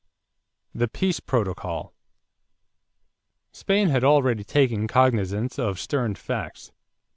=The 0.73 0.87
Peace 0.87 1.19
Protocol.= 1.19 1.93
Spain 3.51 3.89
had 3.89 4.03
already 4.03 4.43
taken 4.43 4.87
cognizance 4.87 5.59
of 5.59 5.79
stern 5.79 6.15
facts. 6.15 6.71